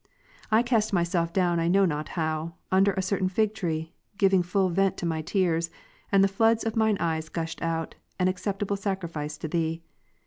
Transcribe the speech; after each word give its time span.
I 0.49 0.63
cast 0.63 0.93
myself 0.93 1.31
down 1.31 1.59
I 1.59 1.67
know 1.67 1.85
not 1.85 2.09
how, 2.17 2.55
under 2.71 2.93
a 2.93 3.03
certain 3.03 3.29
fig 3.29 3.53
tree, 3.53 3.93
giving 4.17 4.41
full 4.41 4.67
vent 4.69 4.97
to 4.97 5.05
my 5.05 5.21
tears; 5.21 5.69
and 6.11 6.23
the 6.23 6.27
floods 6.27 6.63
of 6.63 6.75
mine 6.75 6.97
eyes 6.99 7.29
gushed 7.29 7.61
out, 7.61 7.93
an 8.17 8.27
acceptable 8.27 8.77
sacrifice 8.77 9.37
to 9.37 9.47
Thee. 9.47 9.83